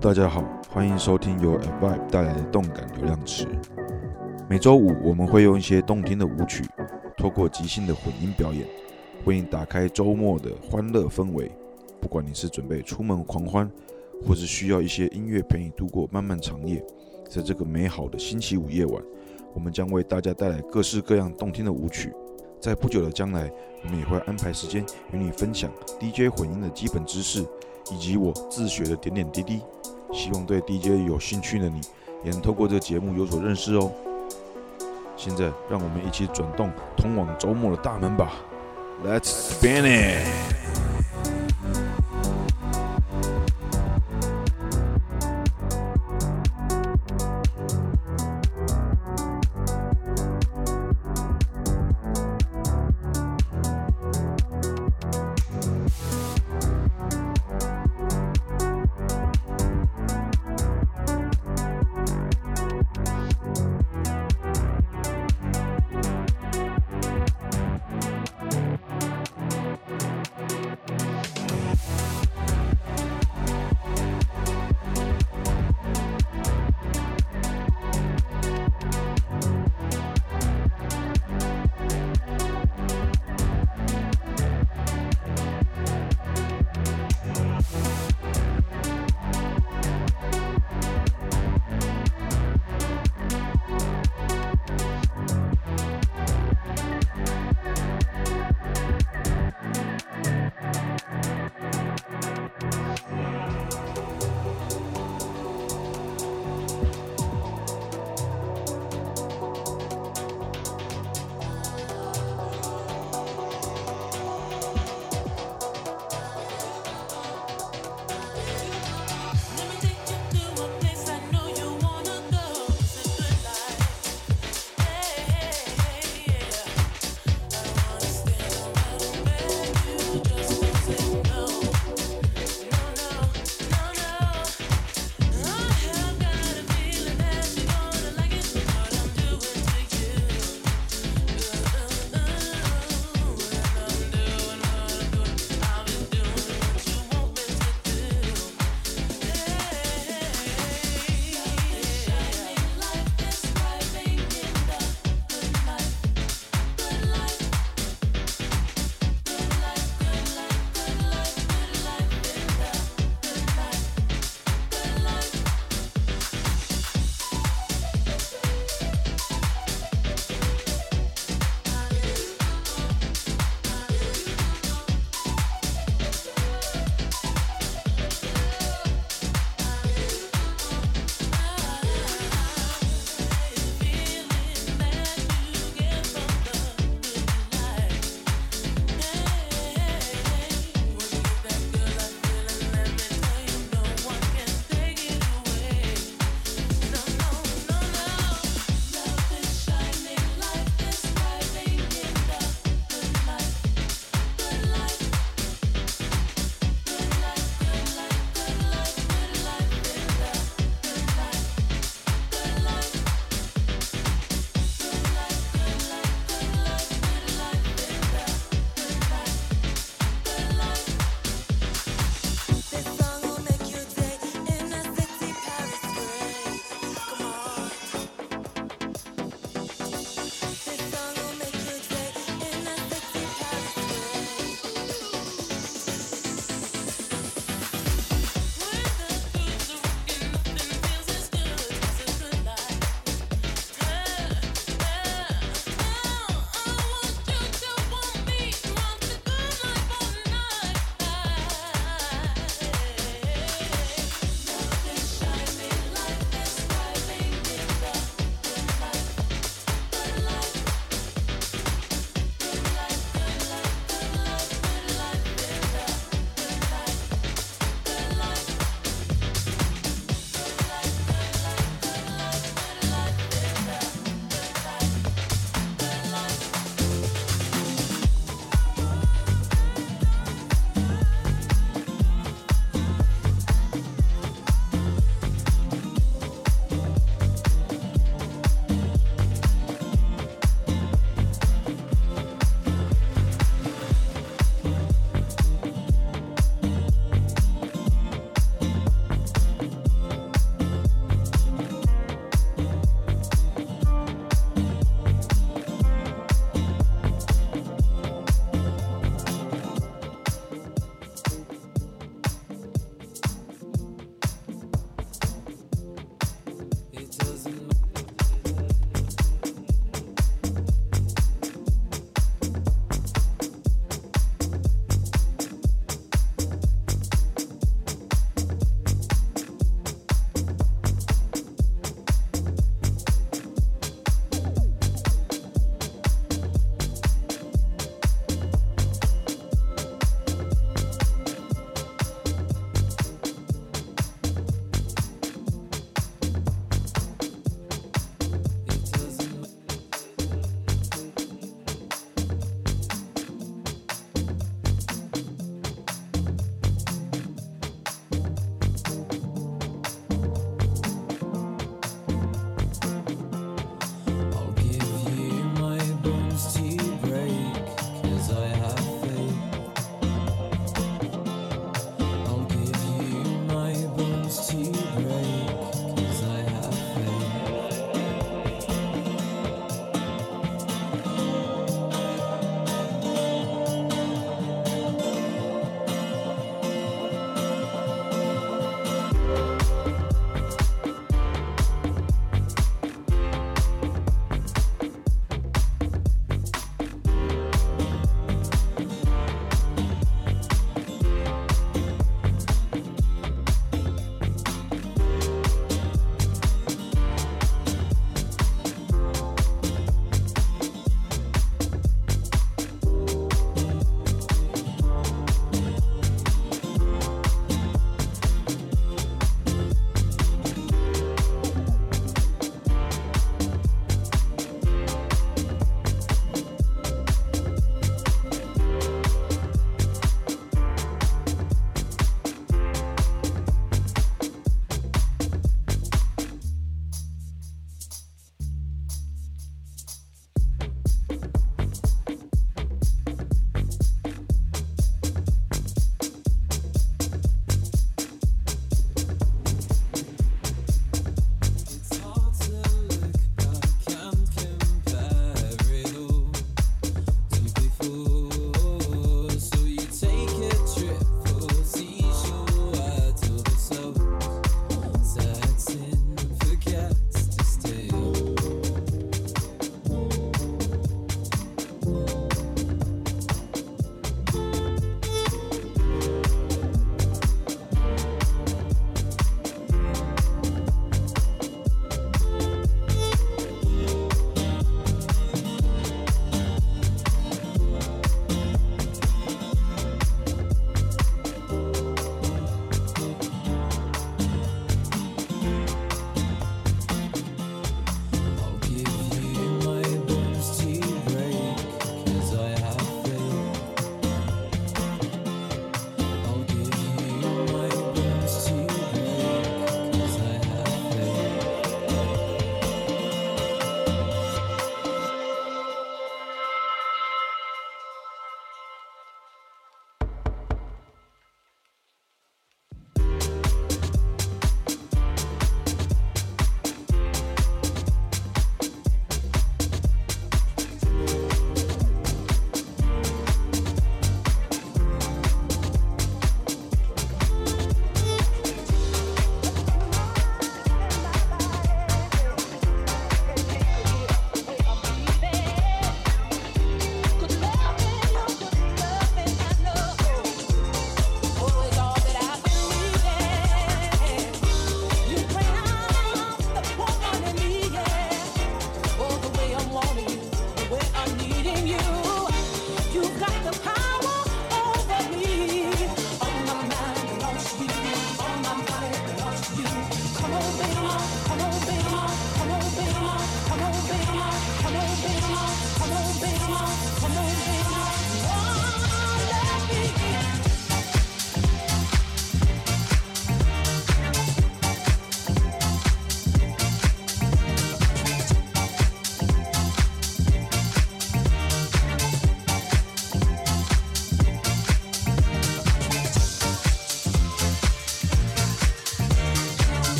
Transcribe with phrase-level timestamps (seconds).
[0.00, 3.46] 大家好，欢迎收听由 Vibe 带来的动感流量池。
[4.48, 6.64] 每周五我们会用一些动听的舞曲，
[7.18, 8.66] 透过即兴的混音表演，
[9.26, 11.52] 为你打开周末的欢乐氛围。
[12.00, 13.70] 不管你是准备出门狂欢，
[14.26, 16.82] 或是需要一些音乐陪你度过漫漫长夜，
[17.28, 19.02] 在这个美好的星期五夜晚，
[19.52, 22.10] 我们将为大家带来各式各样动听的舞曲。
[22.58, 23.52] 在不久的将来，
[23.84, 27.44] 我们也会安排时间与你分享 DJ 混音的基本知识。
[27.90, 29.60] 以及我自学的点点滴滴，
[30.12, 31.80] 希望对 DJ 有兴趣的你，
[32.24, 33.90] 也能透过这个节目有所认识哦。
[35.16, 38.32] 现在，让我们一起转动通往周末的大门吧
[39.04, 40.69] ，Let's spin it！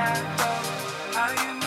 [0.00, 1.59] How you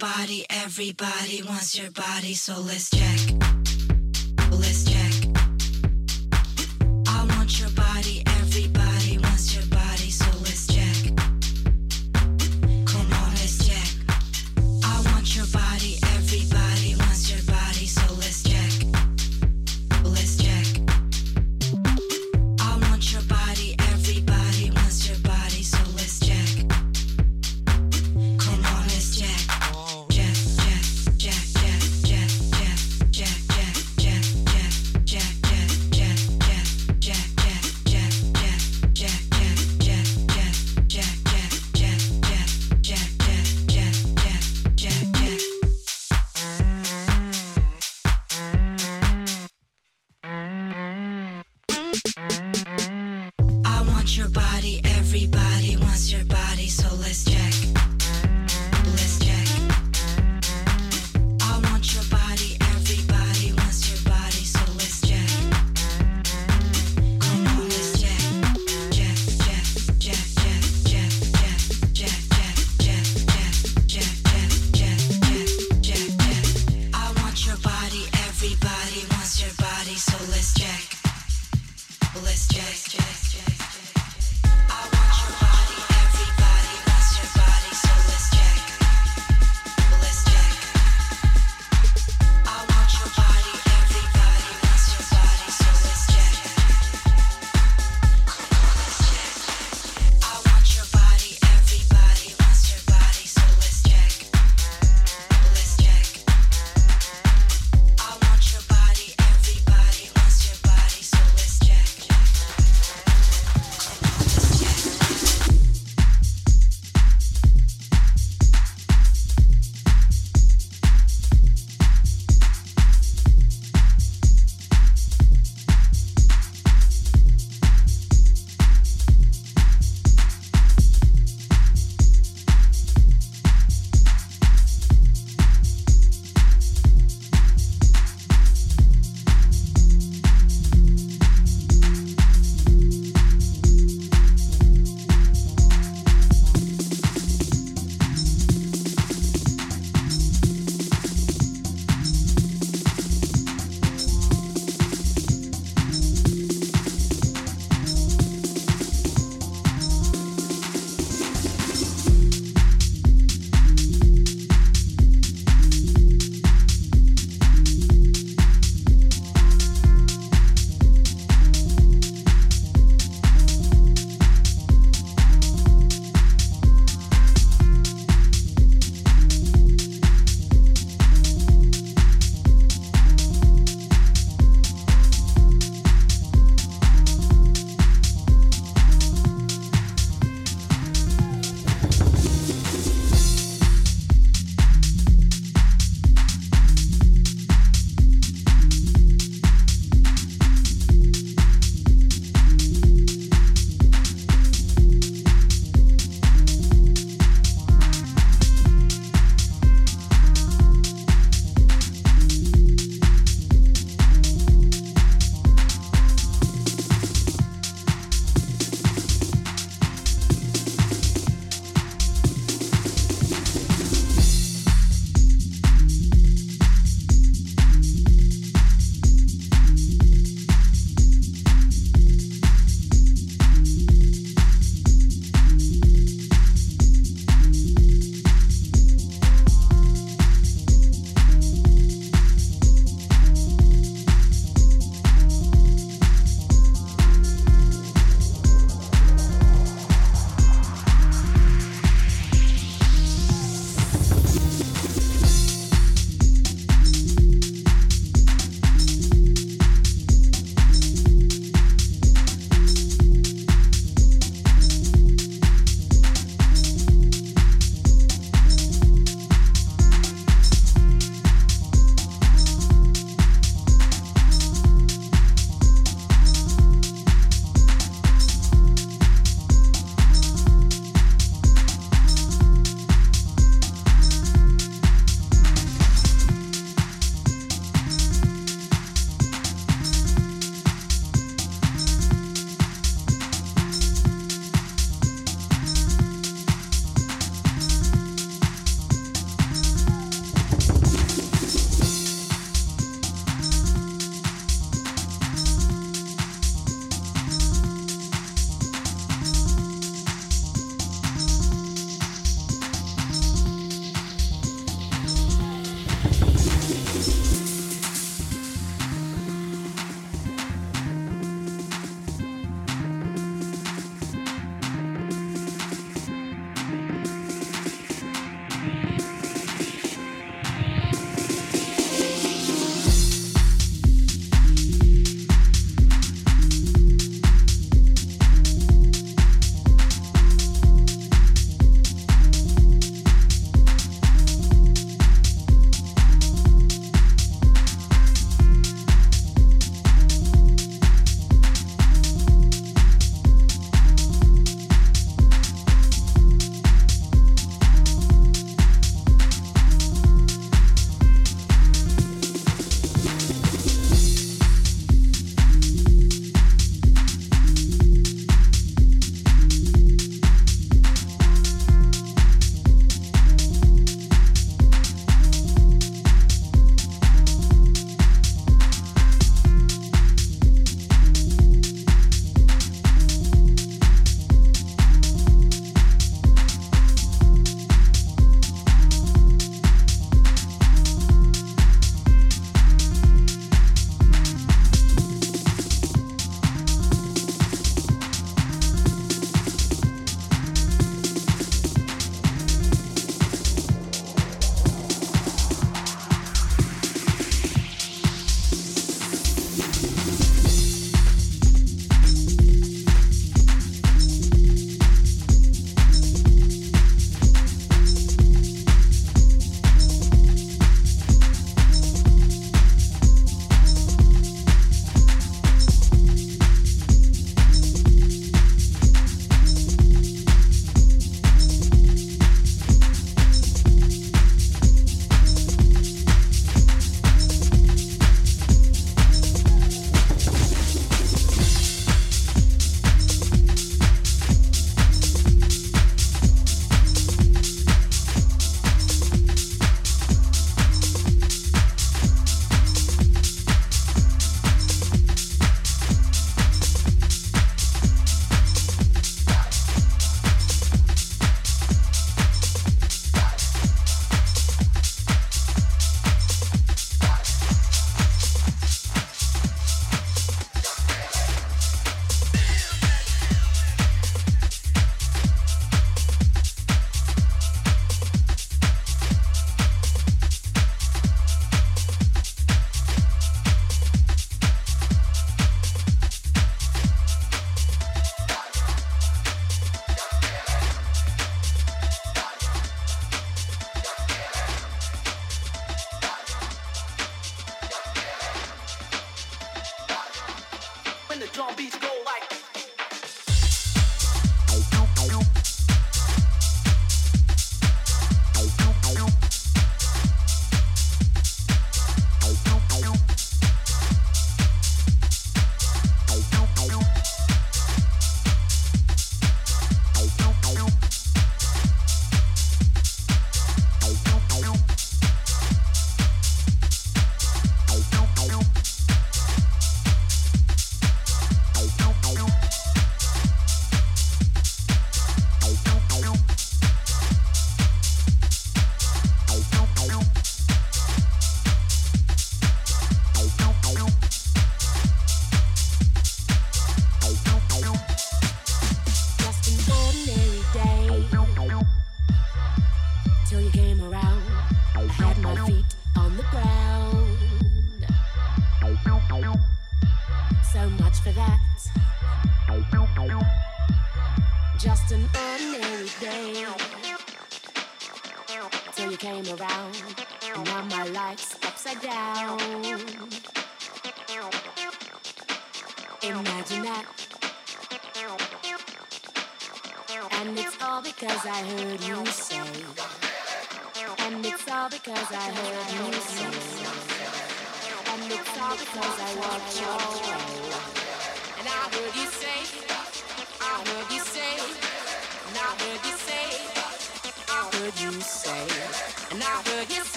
[0.00, 3.39] body, everybody wants your body, so let's check.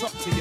[0.00, 0.39] top to you.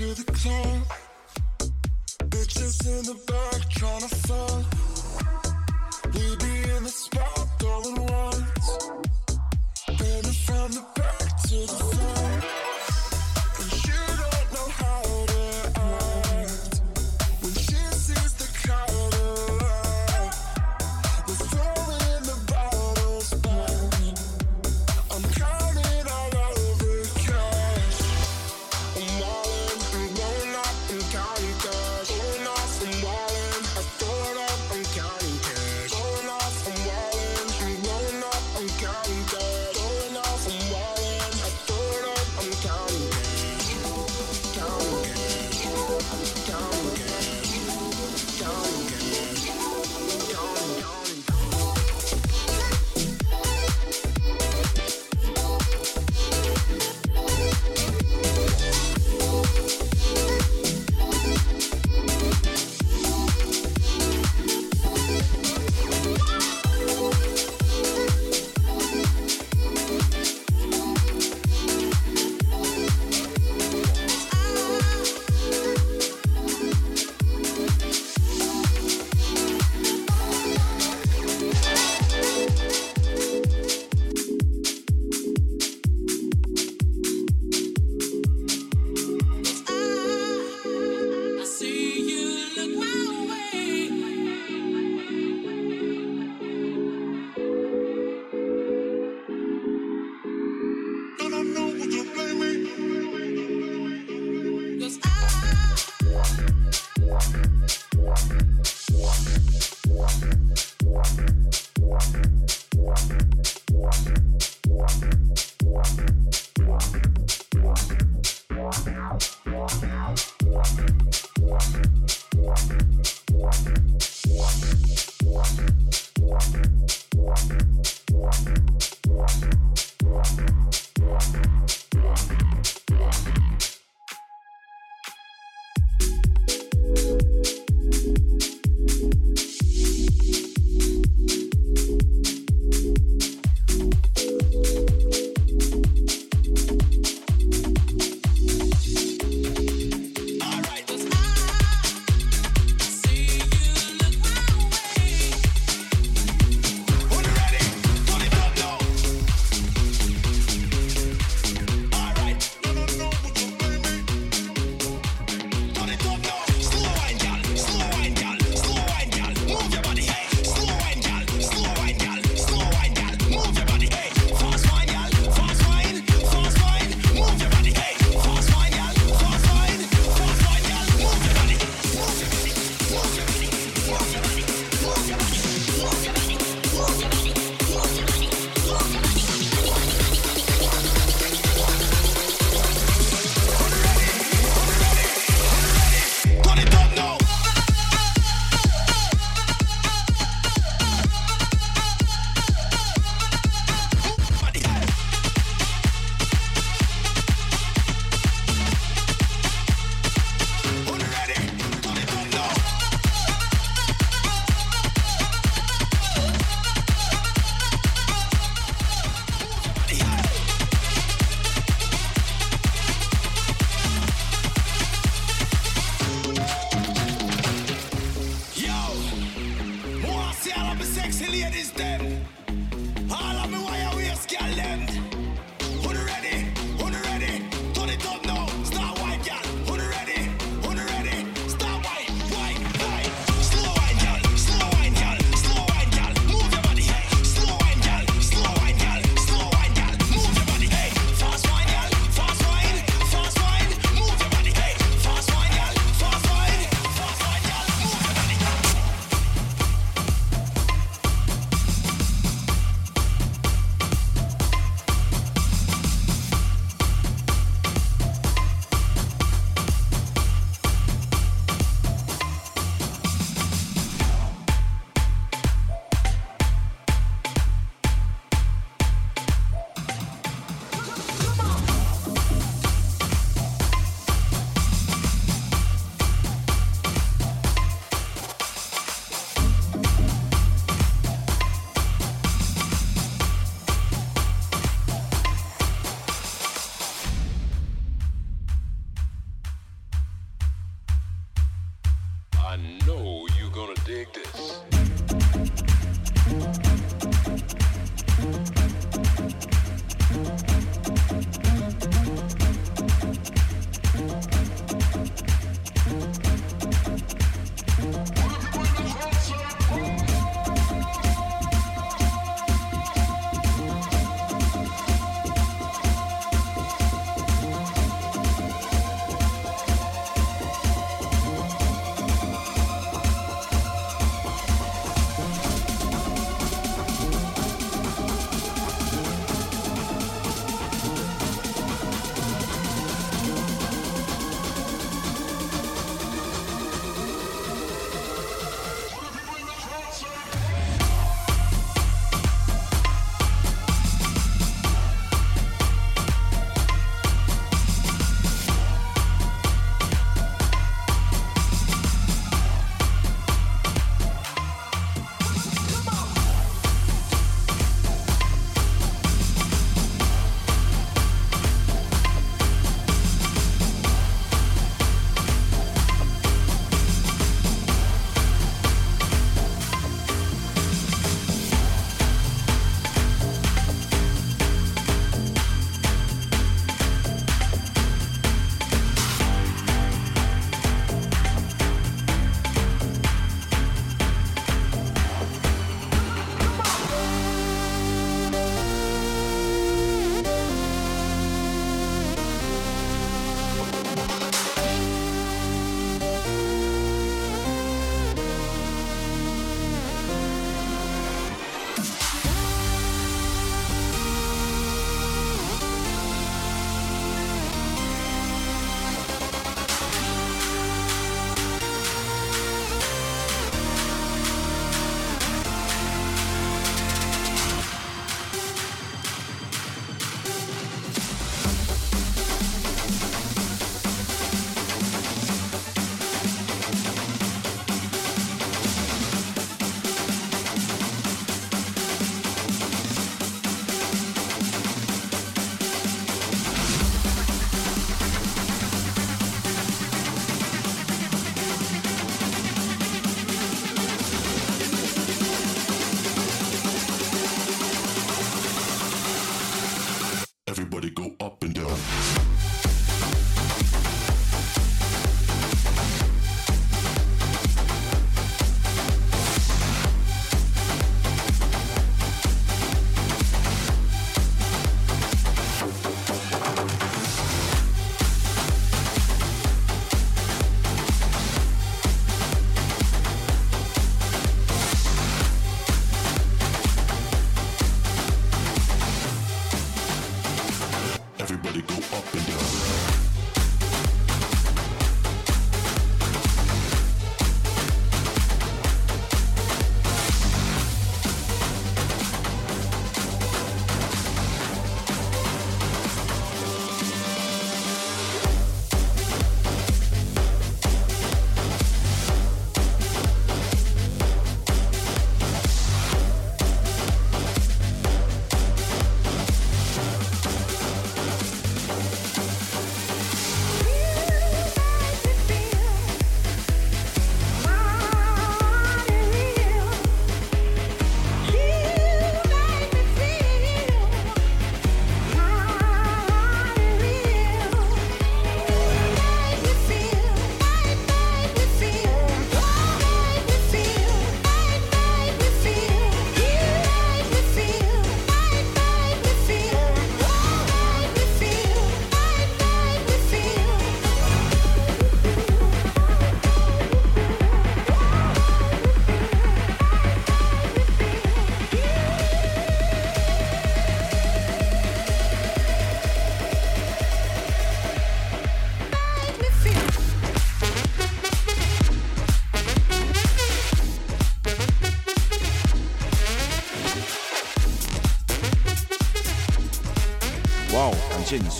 [0.00, 0.59] To the club.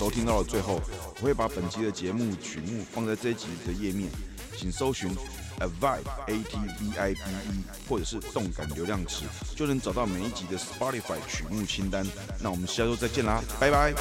[0.01, 0.81] 收听到了最后，
[1.19, 4.09] 我会把本期的节目曲目放在这一集的页面，
[4.57, 5.15] 请搜寻
[5.59, 9.25] Avibe A T V I B E 或者是动感流量池，
[9.55, 12.03] 就能找到每一集的 Spotify 曲目清单。
[12.39, 13.93] 那我们下周再见啦，拜拜。